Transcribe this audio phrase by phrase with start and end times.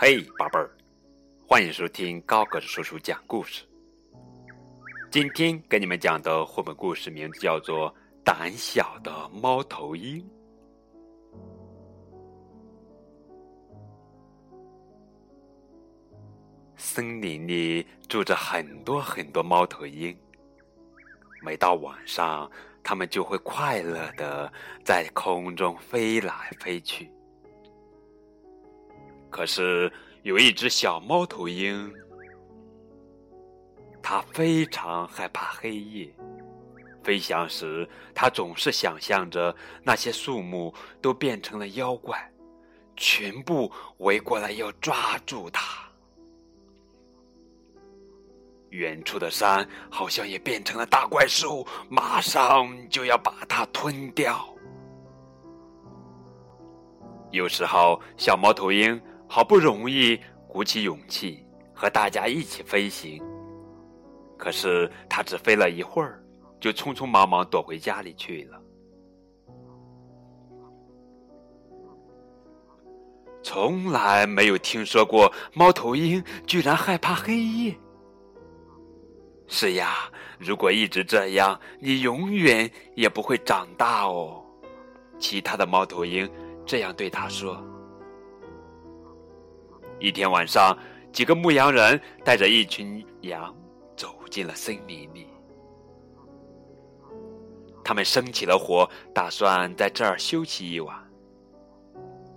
[0.00, 0.70] 嘿，宝贝儿，
[1.44, 3.64] 欢迎收听高个子叔叔讲故事。
[5.10, 7.92] 今天给你们讲的绘本故事名字叫做
[8.22, 10.20] 《胆小的猫头鹰》。
[16.76, 20.16] 森林里住着很多很多猫头鹰，
[21.42, 22.48] 每到晚上，
[22.84, 24.50] 它们就会快乐的
[24.84, 27.10] 在空中飞来飞去。
[29.30, 29.92] 可是
[30.22, 31.92] 有一只小猫头鹰，
[34.02, 36.08] 它非常害怕黑夜。
[37.02, 42.30] 飞翔时，它总是想象着那些树木都变成了妖怪，
[42.96, 45.88] 全部围过来要抓住它。
[48.70, 54.46] 远处的山好像也变成了大怪兽，马上就要把它吞掉。
[57.30, 59.00] 有时候，小猫头鹰。
[59.28, 63.22] 好不容易鼓起勇气和大家一起飞行，
[64.36, 66.24] 可是他只飞了一会儿，
[66.58, 68.60] 就匆匆忙忙躲回家里去了。
[73.42, 77.74] 从来没有听说过猫头鹰居然害怕黑夜。
[79.46, 84.44] 是呀，如果一直这样，你永远也不会长大哦。
[85.18, 86.28] 其他的猫头鹰
[86.66, 87.62] 这样对他说。
[90.00, 90.76] 一天晚上，
[91.12, 93.54] 几个牧羊人带着一群羊
[93.96, 95.26] 走进了森林里。
[97.82, 100.96] 他们生起了火，打算在这儿休息一晚。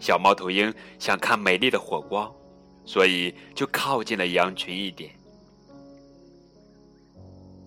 [0.00, 2.34] 小猫头鹰想看美丽的火光，
[2.84, 5.10] 所以就靠近了羊群一点。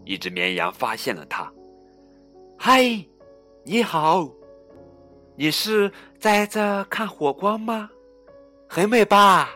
[0.03, 1.51] 一只绵羊发现了它
[2.57, 2.81] ，“嗨，
[3.63, 4.27] 你好，
[5.35, 7.89] 你是在这看火光吗？
[8.67, 9.49] 很美吧？”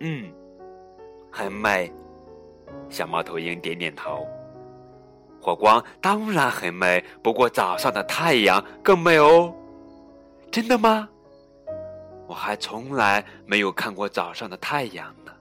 [0.00, 0.32] 嗯，
[1.30, 1.92] 很美。
[2.88, 4.26] 小猫头鹰点点头。
[5.40, 9.54] 火光当然很美，不过早上的太阳更美哦。
[10.50, 11.08] 真的吗？
[12.26, 15.32] 我还从来没有看过早上的太阳呢。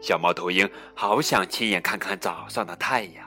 [0.00, 3.26] 小猫头鹰好想亲眼看看早上的太阳。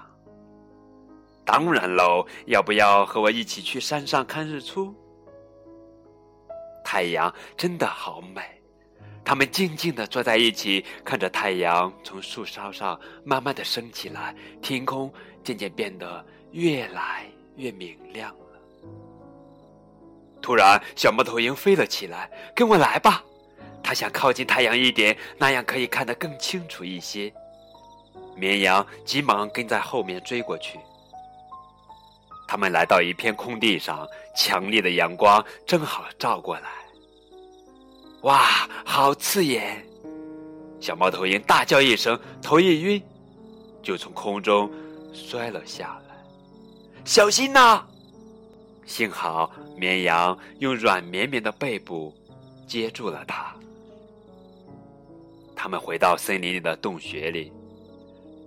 [1.43, 4.93] 当然喽，要不要和我一起去山上看日出？
[6.83, 8.56] 太阳真的好美。
[9.27, 17.25] 他们静静地坐在一起，看着太阳从树梢上慢慢的升起来，天空渐渐变得越来
[17.57, 18.87] 越明亮了。
[20.41, 23.21] 突然，小猫头鹰飞了起来，“跟我来吧！”
[23.83, 27.29] 它想靠近太阳一点，那样可以看得更清楚一些。
[28.33, 30.79] 绵羊急忙跟在后面追过去。
[32.47, 36.69] 他们来到一片空地上，强烈的阳光正好照过来。
[38.21, 39.85] 哇，好刺眼！
[40.79, 43.01] 小猫头鹰大叫一声，头一晕，
[43.81, 44.69] 就从空中
[45.13, 46.15] 摔了下来。
[47.05, 47.83] 小心呐！
[48.85, 52.13] 幸好绵羊用软绵绵的背部
[52.65, 53.53] 接住了它。
[55.55, 57.51] 他们回到森林里的洞穴里，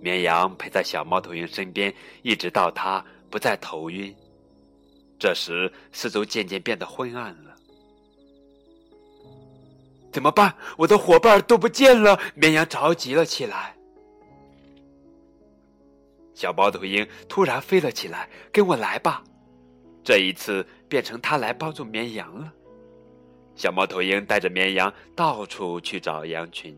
[0.01, 1.93] 绵羊陪在小猫头鹰身边，
[2.23, 4.13] 一直到它不再头晕。
[5.19, 7.50] 这时，四周渐渐变得昏暗了。
[10.11, 10.53] 怎么办？
[10.77, 12.19] 我的伙伴都不见了！
[12.35, 13.75] 绵羊着急了起来。
[16.33, 19.23] 小猫头鹰突然飞了起来，跟我来吧！
[20.03, 22.51] 这一次变成它来帮助绵羊了。
[23.55, 26.75] 小猫头鹰带着绵羊到处去找羊群，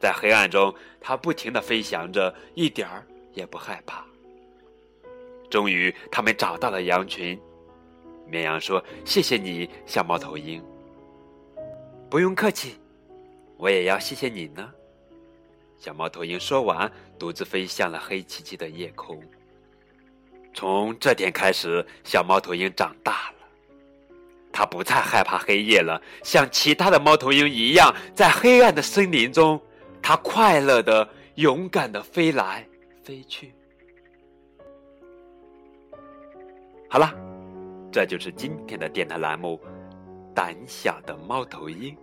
[0.00, 4.02] 在黑暗中，它不停的飞翔着，一点儿也不害怕。
[5.50, 7.38] 终于，他们找到了羊群。
[8.26, 10.64] 绵羊说：“谢谢你，小猫头鹰。”
[12.12, 12.78] 不用客气，
[13.56, 14.70] 我也要谢谢你呢。
[15.78, 19.18] 小猫头鹰说完，独自飞向了黑漆漆的夜空。
[20.52, 23.48] 从这天开始，小猫头鹰长大了，
[24.52, 29.58] 它不再害怕黑夜了，像其他的猫头鹰一样，在黑暗的森林中，
[30.02, 32.68] 它快乐的、勇敢的飞来
[33.02, 33.54] 飞去。
[36.90, 37.10] 好了，
[37.90, 39.58] 这就是今天的电台栏目。
[40.34, 41.94] 胆小的猫头鹰，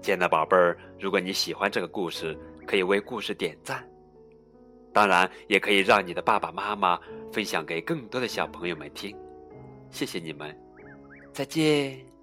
[0.00, 3.86] 亲爱的宝贝儿，如果你喜欢这个故事，可以为故事点赞，
[4.92, 6.98] 当然也可以让你的爸爸妈妈
[7.32, 9.16] 分享给更多的小朋友们听。
[9.90, 10.56] 谢谢你们，
[11.32, 12.17] 再见。